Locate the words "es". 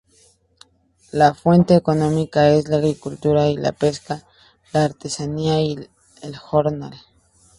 2.49-2.67